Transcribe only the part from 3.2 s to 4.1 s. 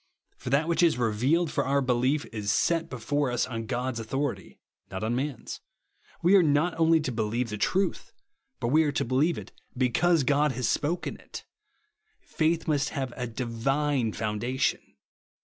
us on God's